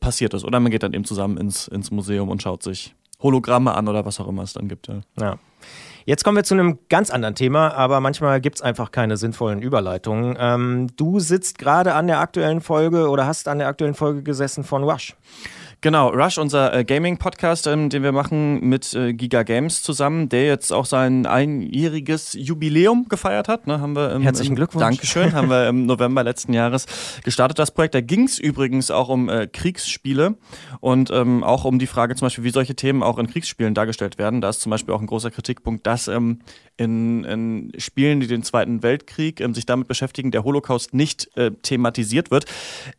[0.00, 0.44] passiert ist.
[0.44, 4.04] Oder man geht dann eben zusammen ins, ins Museum und schaut sich Hologramme an oder
[4.04, 4.88] was auch immer es dann gibt.
[4.88, 5.00] Ja.
[5.20, 5.38] ja.
[6.08, 9.60] Jetzt kommen wir zu einem ganz anderen Thema, aber manchmal gibt es einfach keine sinnvollen
[9.60, 10.38] Überleitungen.
[10.40, 14.64] Ähm, du sitzt gerade an der aktuellen Folge oder hast an der aktuellen Folge gesessen
[14.64, 15.14] von Rush.
[15.80, 20.44] Genau, Rush, unser äh, Gaming-Podcast, ähm, den wir machen mit äh, Giga Games zusammen, der
[20.44, 23.68] jetzt auch sein einjähriges Jubiläum gefeiert hat.
[23.68, 24.82] Ne, haben wir im, Herzlichen Glückwunsch.
[24.82, 26.86] Dankeschön, haben wir im November letzten Jahres
[27.22, 27.94] gestartet, das Projekt.
[27.94, 30.34] Da ging es übrigens auch um äh, Kriegsspiele
[30.80, 34.18] und ähm, auch um die Frage zum Beispiel, wie solche Themen auch in Kriegsspielen dargestellt
[34.18, 34.40] werden.
[34.40, 36.40] Da ist zum Beispiel auch ein großer Kritikpunkt, dass ähm,
[36.76, 41.50] in, in, Spielen, die den Zweiten Weltkrieg ähm, sich damit beschäftigen, der Holocaust nicht äh,
[41.62, 42.44] thematisiert wird.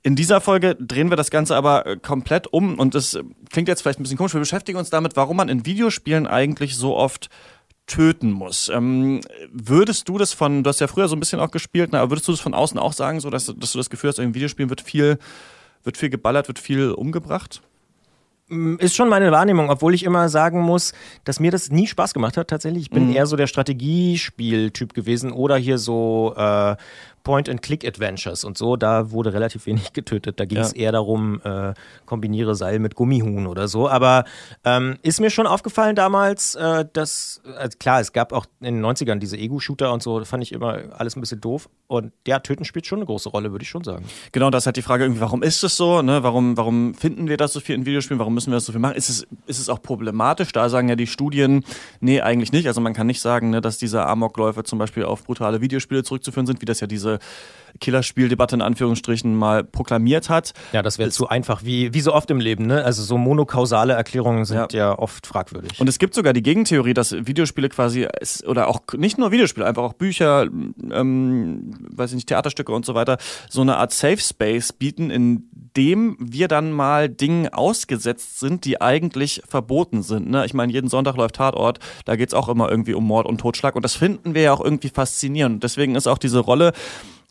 [0.04, 3.18] In dieser Folge drehen wir das Ganze aber äh, komplett um und es
[3.50, 6.76] klingt jetzt vielleicht ein bisschen komisch, wir beschäftigen uns damit, warum man in Videospielen eigentlich
[6.76, 7.30] so oft
[7.88, 8.70] töten muss.
[8.70, 12.10] Ähm, würdest du das von, du hast ja früher so ein bisschen auch gespielt, na,
[12.10, 14.34] würdest du das von außen auch sagen, so dass, dass du das Gefühl hast, in
[14.34, 15.18] Videospielen wird viel,
[15.84, 17.62] wird viel geballert, wird viel umgebracht?
[18.80, 22.36] Ist schon meine Wahrnehmung, obwohl ich immer sagen muss, dass mir das nie Spaß gemacht
[22.36, 22.48] hat.
[22.50, 23.16] Tatsächlich, ich bin mhm.
[23.16, 26.76] eher so der Strategiespieltyp gewesen oder hier so äh,
[27.24, 30.40] Point-and-Click-Adventures und so, da wurde relativ wenig getötet.
[30.40, 30.84] Da ging es ja.
[30.84, 31.74] eher darum, äh,
[32.06, 33.90] kombiniere Seil mit Gummihuhn oder so.
[33.90, 34.26] Aber
[34.64, 38.86] ähm, ist mir schon aufgefallen damals, äh, dass, also klar, es gab auch in den
[38.86, 41.70] 90ern diese Ego-Shooter und so, fand ich immer alles ein bisschen doof.
[41.88, 44.06] Und ja, Töten spielt schon eine große Rolle, würde ich schon sagen.
[44.32, 46.04] Genau, das ist halt die Frage irgendwie, warum ist es so?
[46.04, 46.22] Ne?
[46.22, 48.20] Warum, warum finden wir das so viel in Videospielen?
[48.20, 48.96] Warum müssen wir das so viel machen?
[48.96, 50.52] Ist es, ist es auch problematisch?
[50.52, 51.66] Da sagen ja die Studien,
[52.00, 52.68] nee, eigentlich nicht.
[52.68, 56.46] Also man kann nicht sagen, ne, dass diese Amokläufe zum Beispiel auf brutale Videospiele zurückzuführen
[56.46, 57.09] sind, wie das ja diese
[57.80, 60.54] Killerspieldebatte in Anführungsstrichen mal proklamiert hat.
[60.74, 62.66] Ja, das wäre zu einfach, wie, wie so oft im Leben.
[62.66, 62.84] Ne?
[62.84, 64.90] Also so monokausale Erklärungen sind ja.
[64.92, 65.00] ja.
[65.00, 65.80] oft fragwürdig.
[65.80, 68.08] Und es gibt sogar die Gegentheorie, dass Videospiele quasi,
[68.46, 72.96] oder auch nicht nur Videospiele, einfach auch Bücher, ähm, weiß ich nicht, Theaterstücke und so
[72.96, 73.18] weiter,
[73.50, 78.82] so eine Art Safe Space bieten, in dem wir dann mal Dingen ausgesetzt sind, die
[78.82, 80.30] eigentlich verboten sind.
[80.30, 80.46] Ne?
[80.46, 83.40] Ich meine, jeden Sonntag läuft Tatort, da geht es auch immer irgendwie um Mord und
[83.40, 85.64] Totschlag und das finden wir ja auch irgendwie faszinierend.
[85.64, 86.74] Deswegen ist auch diese Rolle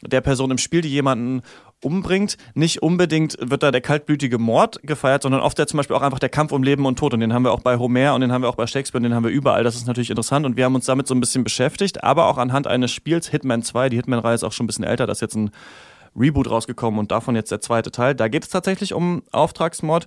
[0.03, 1.43] der Person im Spiel, die jemanden
[1.83, 2.37] umbringt.
[2.55, 6.19] Nicht unbedingt wird da der kaltblütige Mord gefeiert, sondern oft ja zum Beispiel auch einfach
[6.19, 7.15] der Kampf um Leben und Tod.
[7.15, 9.05] Und den haben wir auch bei Homer und den haben wir auch bei Shakespeare und
[9.05, 9.65] den haben wir überall.
[9.65, 12.39] Das ist natürlich interessant und wir haben uns damit so ein bisschen beschäftigt, aber auch
[12.39, 13.91] anhand eines Spiels Hitman 2.
[13.91, 15.51] Die Hitman-Reihe ist auch schon ein bisschen älter, das ist jetzt ein
[16.17, 18.15] Reboot rausgekommen und davon jetzt der zweite Teil.
[18.15, 20.07] Da geht es tatsächlich um Auftragsmord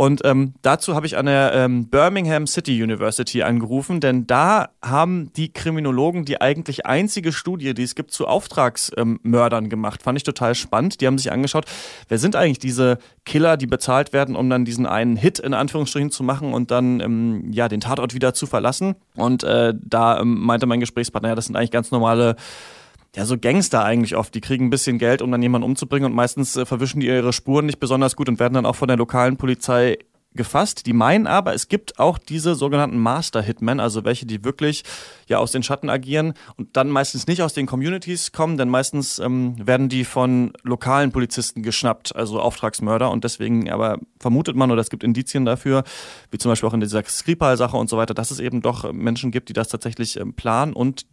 [0.00, 5.30] und ähm, dazu habe ich an der ähm, Birmingham City University angerufen, denn da haben
[5.34, 10.02] die Kriminologen die eigentlich einzige Studie, die es gibt, zu Auftragsmördern ähm, gemacht.
[10.02, 11.02] Fand ich total spannend.
[11.02, 11.66] Die haben sich angeschaut,
[12.08, 16.10] wer sind eigentlich diese Killer, die bezahlt werden, um dann diesen einen Hit in Anführungsstrichen
[16.10, 18.94] zu machen und dann ähm, ja den Tatort wieder zu verlassen.
[19.16, 22.36] Und äh, da ähm, meinte mein Gesprächspartner, ja, das sind eigentlich ganz normale
[23.16, 24.34] ja, so Gangster eigentlich oft.
[24.34, 27.32] Die kriegen ein bisschen Geld, um dann jemanden umzubringen und meistens äh, verwischen die ihre
[27.32, 29.98] Spuren nicht besonders gut und werden dann auch von der lokalen Polizei
[30.34, 30.86] gefasst.
[30.86, 34.84] Die meinen aber, es gibt auch diese sogenannten Master Hitmen, also welche, die wirklich
[35.26, 39.18] ja aus den Schatten agieren und dann meistens nicht aus den Communities kommen, denn meistens
[39.18, 44.80] ähm, werden die von lokalen Polizisten geschnappt, also Auftragsmörder und deswegen aber vermutet man oder
[44.80, 45.82] es gibt Indizien dafür,
[46.30, 49.32] wie zum Beispiel auch in dieser Skripal-Sache und so weiter, dass es eben doch Menschen
[49.32, 51.06] gibt, die das tatsächlich ähm, planen und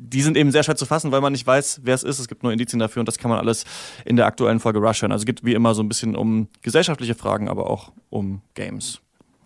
[0.00, 2.18] die sind eben sehr schwer zu fassen, weil man nicht weiß, wer es ist.
[2.18, 3.64] Es gibt nur Indizien dafür und das kann man alles
[4.04, 5.12] in der aktuellen Folge Rush hören.
[5.12, 9.00] Also es geht wie immer so ein bisschen um gesellschaftliche Fragen, aber auch um Games.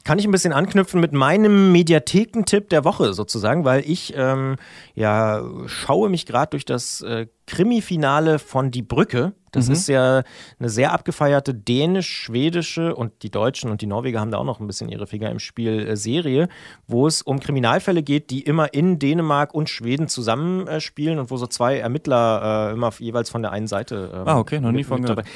[0.05, 4.57] Kann ich ein bisschen anknüpfen mit meinem Mediathekentipp der Woche sozusagen, weil ich ähm,
[4.95, 9.33] ja schaue mich gerade durch das äh, Krimi-Finale von Die Brücke.
[9.53, 9.73] Das mhm.
[9.75, 10.23] ist ja
[10.59, 14.67] eine sehr abgefeierte dänisch-schwedische und die Deutschen und die Norweger haben da auch noch ein
[14.67, 16.49] bisschen ihre Finger im Spiel äh, Serie,
[16.87, 21.37] wo es um Kriminalfälle geht, die immer in Dänemark und Schweden zusammenspielen äh, und wo
[21.37, 24.11] so zwei Ermittler äh, immer jeweils von der einen Seite.
[24.13, 25.27] Ähm, ah, okay, noch nie von gehört.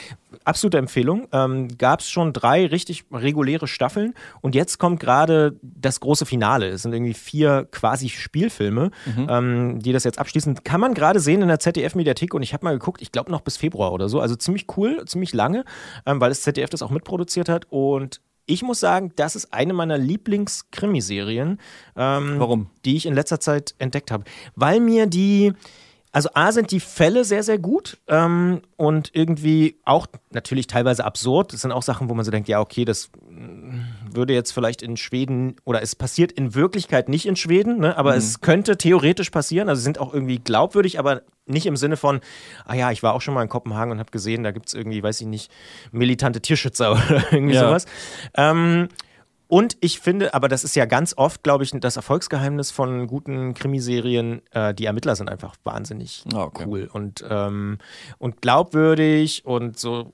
[0.46, 1.28] Absolute Empfehlung.
[1.32, 6.68] Ähm, Gab es schon drei richtig reguläre Staffeln und jetzt kommt gerade das große Finale.
[6.68, 9.26] Es sind irgendwie vier quasi Spielfilme, mhm.
[9.28, 10.62] ähm, die das jetzt abschließen.
[10.64, 13.40] Kann man gerade sehen in der ZDF-Mediathek und ich habe mal geguckt, ich glaube noch
[13.40, 14.20] bis Februar oder so.
[14.20, 15.64] Also ziemlich cool, ziemlich lange,
[16.06, 19.72] ähm, weil das ZDF das auch mitproduziert hat und ich muss sagen, das ist eine
[19.72, 21.58] meiner Lieblings-Krimiserien,
[21.96, 22.70] ähm, Warum?
[22.84, 24.24] die ich in letzter Zeit entdeckt habe.
[24.54, 25.52] Weil mir die,
[26.16, 31.52] also A sind die Fälle sehr, sehr gut ähm, und irgendwie auch natürlich teilweise absurd.
[31.52, 33.10] Das sind auch Sachen, wo man so denkt, ja, okay, das
[34.10, 37.98] würde jetzt vielleicht in Schweden oder es passiert in Wirklichkeit nicht in Schweden, ne?
[37.98, 38.16] aber mhm.
[38.16, 39.68] es könnte theoretisch passieren.
[39.68, 42.22] Also sind auch irgendwie glaubwürdig, aber nicht im Sinne von,
[42.64, 44.74] ah ja, ich war auch schon mal in Kopenhagen und habe gesehen, da gibt es
[44.74, 45.52] irgendwie, weiß ich nicht,
[45.92, 47.68] militante Tierschützer oder irgendwie ja.
[47.68, 47.84] sowas.
[48.32, 48.88] Ähm,
[49.48, 53.54] und ich finde, aber das ist ja ganz oft, glaube ich, das Erfolgsgeheimnis von guten
[53.54, 56.64] Krimiserien, äh, die Ermittler sind einfach wahnsinnig ah, okay.
[56.66, 57.78] cool und, ähm,
[58.18, 60.12] und glaubwürdig und so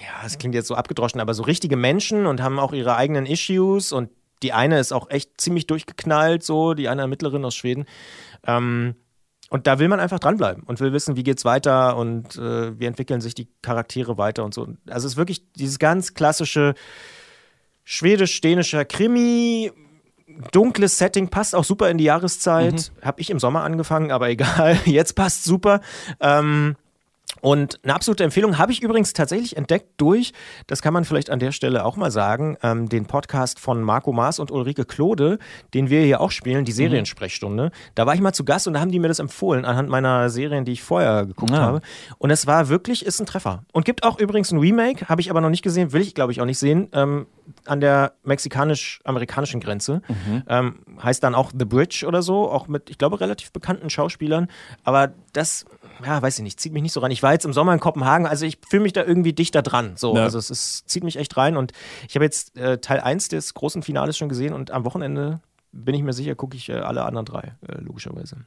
[0.00, 3.26] ja, es klingt jetzt so abgedroschen, aber so richtige Menschen und haben auch ihre eigenen
[3.26, 4.10] Issues und
[4.42, 7.84] die eine ist auch echt ziemlich durchgeknallt, so, die eine Ermittlerin aus Schweden.
[8.46, 8.94] Ähm,
[9.50, 12.86] und da will man einfach dranbleiben und will wissen, wie geht's weiter und äh, wie
[12.86, 14.62] entwickeln sich die Charaktere weiter und so.
[14.88, 16.74] Also es ist wirklich dieses ganz klassische
[17.90, 19.72] schwedisch-dänischer Krimi,
[20.52, 22.72] dunkles Setting, passt auch super in die Jahreszeit.
[22.72, 23.04] Mhm.
[23.04, 25.80] Habe ich im Sommer angefangen, aber egal, jetzt passt super.
[26.20, 26.76] Ähm,
[27.40, 30.32] und eine absolute Empfehlung habe ich übrigens tatsächlich entdeckt durch,
[30.66, 34.12] das kann man vielleicht an der Stelle auch mal sagen, ähm, den Podcast von Marco
[34.12, 35.38] Maas und Ulrike Klode,
[35.74, 36.76] den wir hier auch spielen, die mhm.
[36.76, 37.70] Seriensprechstunde.
[37.94, 40.30] Da war ich mal zu Gast und da haben die mir das empfohlen, anhand meiner
[40.30, 41.58] Serien, die ich vorher geguckt ja.
[41.58, 41.62] Ah.
[41.62, 41.80] habe.
[42.18, 43.64] Und es war wirklich, ist ein Treffer.
[43.72, 46.32] Und gibt auch übrigens ein Remake, habe ich aber noch nicht gesehen, will ich glaube
[46.32, 47.26] ich auch nicht sehen, ähm,
[47.66, 50.02] an der mexikanisch-amerikanischen Grenze.
[50.08, 50.42] Mhm.
[50.48, 54.48] Ähm, heißt dann auch The Bridge oder so, auch mit, ich glaube, relativ bekannten Schauspielern.
[54.84, 55.64] Aber das
[56.04, 57.10] ja, weiß ich nicht, zieht mich nicht so rein.
[57.10, 59.92] Ich war jetzt im Sommer in Kopenhagen, also ich fühle mich da irgendwie dichter dran.
[59.96, 60.22] So, ja.
[60.22, 61.72] also es ist, zieht mich echt rein und
[62.08, 65.40] ich habe jetzt äh, Teil 1 des großen Finales schon gesehen und am Wochenende
[65.72, 68.38] bin ich mir sicher, gucke ich äh, alle anderen drei, äh, logischerweise.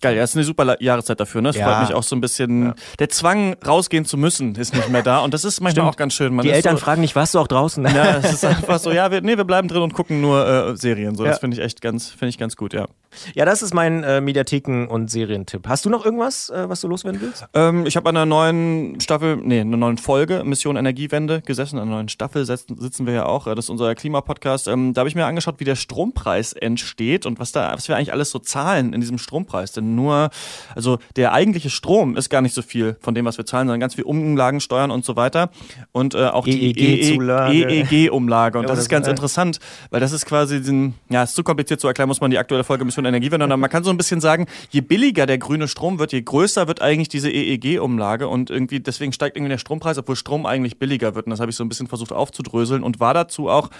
[0.00, 1.48] Geil, ja, ist eine super Jahreszeit dafür, ne?
[1.48, 1.66] Das ja.
[1.66, 2.66] freut mich auch so ein bisschen.
[2.66, 2.74] Ja.
[3.00, 5.20] Der Zwang, rausgehen zu müssen, ist nicht mehr da.
[5.20, 5.94] Und das ist manchmal Stimmt.
[5.94, 6.34] auch ganz schön.
[6.34, 7.84] Man Die Eltern so, fragen nicht, warst du auch draußen?
[7.84, 10.76] Ja, es ist einfach so, ja, wir, nee, wir bleiben drin und gucken nur äh,
[10.76, 11.16] Serien.
[11.16, 11.30] So, ja.
[11.30, 12.86] Das finde ich echt ganz, finde ich ganz gut, ja.
[13.34, 15.68] Ja, das ist mein äh, Mediatheken- und Serientipp.
[15.68, 17.46] Hast du noch irgendwas, äh, was du loswerden willst?
[17.54, 21.78] Ähm, ich habe an einer neuen Staffel, nee, einer neuen Folge Mission Energiewende gesessen.
[21.78, 23.46] An einer neuen Staffel sitzen wir ja auch.
[23.46, 24.68] Das ist unser Klimapodcast.
[24.68, 27.96] Ähm, da habe ich mir angeschaut, wie der Strompreis entsteht und was da, was wir
[27.96, 29.72] eigentlich alles so zahlen in diesem Strompreis.
[29.72, 30.30] Denn nur,
[30.74, 33.80] also der eigentliche Strom ist gar nicht so viel von dem, was wir zahlen, sondern
[33.80, 35.50] ganz viel Umlagen, Steuern und so weiter.
[35.92, 38.58] Und äh, auch die EEG-Umlage.
[38.58, 39.58] E und das ist ganz interessant,
[39.90, 42.64] weil das ist quasi, den, ja, ist zu kompliziert zu erklären, muss man die aktuelle
[42.64, 43.44] Folge Mission Energiewende.
[43.44, 46.68] Und man kann so ein bisschen sagen, je billiger der grüne Strom wird, je größer
[46.68, 51.14] wird eigentlich diese EEG-Umlage und irgendwie deswegen steigt irgendwie der Strompreis, obwohl Strom eigentlich billiger
[51.14, 51.26] wird.
[51.26, 53.70] Und das habe ich so ein bisschen versucht aufzudröseln und war dazu auch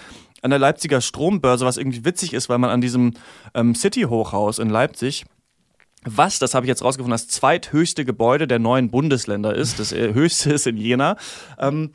[0.41, 3.13] an der Leipziger Strombörse, was irgendwie witzig ist, weil man an diesem
[3.53, 5.25] ähm, City-Hochhaus in Leipzig
[6.05, 9.79] was, das habe ich jetzt rausgefunden, das zweithöchste Gebäude der neuen Bundesländer ist.
[9.79, 11.17] Das äh, höchste ist in Jena.
[11.57, 11.91] Ähm,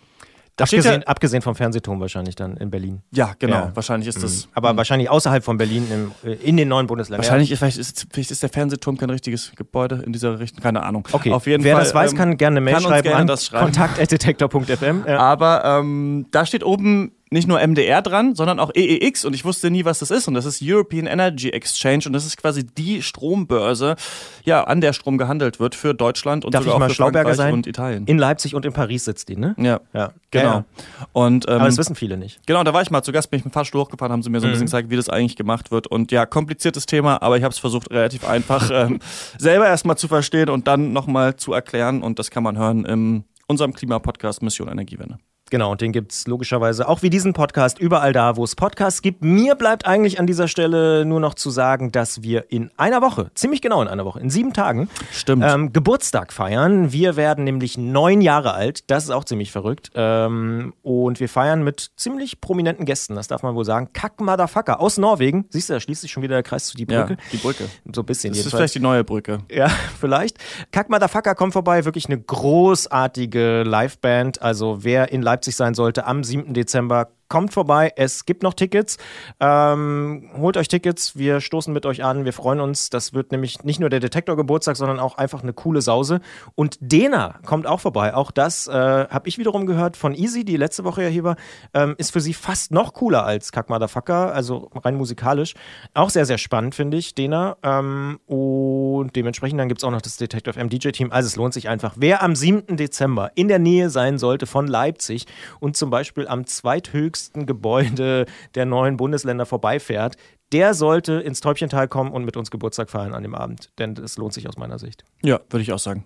[0.60, 3.02] abgesehen, ja, abgesehen, vom Fernsehturm wahrscheinlich dann in Berlin.
[3.12, 3.56] Ja, genau.
[3.56, 3.70] Ja.
[3.74, 4.46] Wahrscheinlich ist das.
[4.46, 4.52] Mhm.
[4.54, 4.76] Aber mhm.
[4.76, 7.24] wahrscheinlich außerhalb von Berlin im, äh, in den neuen Bundesländern.
[7.24, 10.62] Wahrscheinlich ist, vielleicht, ist, vielleicht ist der Fernsehturm kein richtiges Gebäude in dieser Richtung.
[10.62, 11.06] Keine Ahnung.
[11.10, 11.32] Okay.
[11.32, 15.04] Auf jeden Wer Fall, das weiß, ähm, kann gerne eine Mail schreiben gerne an kontakt.detektor.fm.
[15.14, 15.18] Ja.
[15.18, 19.70] Aber ähm, da steht oben nicht nur MDR dran, sondern auch EEX und ich wusste
[19.70, 23.02] nie, was das ist und das ist European Energy Exchange und das ist quasi die
[23.02, 23.96] Strombörse,
[24.44, 26.94] ja, an der Strom gehandelt wird für Deutschland und Darf sogar ich mal auch für
[26.94, 27.52] Schlauberger sein?
[27.52, 28.06] und Italien.
[28.06, 29.56] In Leipzig und in Paris sitzt die, ne?
[29.58, 30.44] Ja, ja genau.
[30.44, 30.64] Ja.
[31.12, 32.40] Und, ähm, Aber das wissen viele nicht.
[32.46, 34.30] Genau, da war ich mal zu Gast, bin ich mit dem Fahrstuhl hochgefahren, haben sie
[34.30, 34.66] mir so ein bisschen mhm.
[34.66, 37.90] gezeigt, wie das eigentlich gemacht wird und ja, kompliziertes Thema, aber ich habe es versucht
[37.90, 39.00] relativ einfach ähm,
[39.38, 43.24] selber erstmal zu verstehen und dann nochmal zu erklären und das kann man hören in
[43.48, 45.18] unserem Klimapodcast Mission Energiewende.
[45.54, 49.02] Genau, und den gibt es logischerweise auch wie diesen Podcast überall da, wo es Podcasts
[49.02, 49.22] gibt.
[49.22, 53.30] Mir bleibt eigentlich an dieser Stelle nur noch zu sagen, dass wir in einer Woche,
[53.36, 55.44] ziemlich genau in einer Woche, in sieben Tagen, Stimmt.
[55.46, 56.90] Ähm, Geburtstag feiern.
[56.90, 58.90] Wir werden nämlich neun Jahre alt.
[58.90, 59.92] Das ist auch ziemlich verrückt.
[59.94, 63.90] Ähm, und wir feiern mit ziemlich prominenten Gästen, das darf man wohl sagen.
[63.92, 65.44] Kack Motherfucker aus Norwegen.
[65.50, 67.12] Siehst du, da schließt sich schon wieder der Kreis zu die Brücke.
[67.12, 67.68] Ja, die Brücke.
[67.94, 68.32] So ein bisschen.
[68.32, 68.46] Das jedenfalls.
[68.46, 69.38] ist vielleicht die neue Brücke.
[69.52, 69.68] Ja,
[70.00, 70.36] vielleicht.
[70.72, 71.84] Kack Motherfucker kommt vorbei.
[71.84, 74.42] Wirklich eine großartige Liveband.
[74.42, 76.54] Also wer in Leipzig Leipzig sein sollte am 7.
[76.54, 78.96] Dezember kommt vorbei, es gibt noch Tickets.
[79.40, 82.90] Ähm, holt euch Tickets, wir stoßen mit euch an, wir freuen uns.
[82.90, 86.20] Das wird nämlich nicht nur der Detektor-Geburtstag, sondern auch einfach eine coole Sause.
[86.54, 88.14] Und Dena kommt auch vorbei.
[88.14, 91.36] Auch das äh, habe ich wiederum gehört von Easy, die letzte Woche ja hier war.
[91.72, 95.54] Ähm, ist für sie fast noch cooler als Kack Motherfucker, also rein musikalisch.
[95.92, 97.56] Auch sehr, sehr spannend, finde ich, Dena.
[97.62, 98.73] Ähm, und
[99.12, 101.12] dementsprechend dann gibt es auch noch das Detective M DJ-Team.
[101.12, 101.94] Also es lohnt sich einfach.
[101.96, 102.76] Wer am 7.
[102.76, 105.26] Dezember in der Nähe sein sollte von Leipzig
[105.60, 110.16] und zum Beispiel am zweithöchsten höchsten Gebäude der neuen Bundesländer vorbeifährt,
[110.52, 113.70] der sollte ins Täubchental kommen und mit uns Geburtstag feiern an dem Abend.
[113.78, 115.04] Denn das lohnt sich aus meiner Sicht.
[115.22, 116.04] Ja, würde ich auch sagen.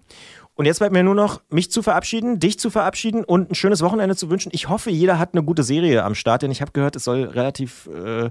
[0.55, 3.81] Und jetzt bleibt mir nur noch, mich zu verabschieden, dich zu verabschieden und ein schönes
[3.83, 4.51] Wochenende zu wünschen.
[4.53, 7.25] Ich hoffe, jeder hat eine gute Serie am Start, denn ich habe gehört, es soll
[7.25, 8.31] relativ äh,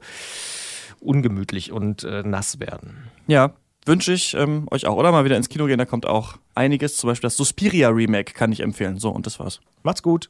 [0.99, 3.09] ungemütlich und äh, nass werden.
[3.27, 3.53] Ja,
[3.87, 4.95] wünsche ich ähm, euch auch.
[4.95, 6.97] Oder mal wieder ins Kino gehen, da kommt auch einiges.
[6.97, 8.97] Zum Beispiel das Suspiria Remake kann ich empfehlen.
[8.97, 9.59] So, und das war's.
[9.83, 10.29] Macht's gut.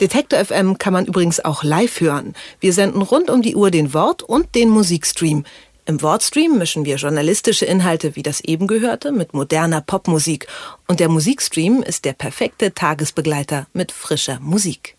[0.00, 2.34] Detektor FM kann man übrigens auch live hören.
[2.60, 5.44] Wir senden rund um die Uhr den Wort- und den Musikstream.
[5.86, 10.46] Im Wortstream mischen wir journalistische Inhalte wie das eben gehörte mit moderner Popmusik.
[10.88, 14.96] Und der Musikstream ist der perfekte Tagesbegleiter mit frischer Musik.